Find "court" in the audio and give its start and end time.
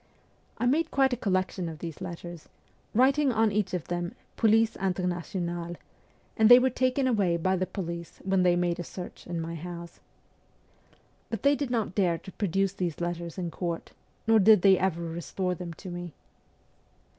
13.51-13.91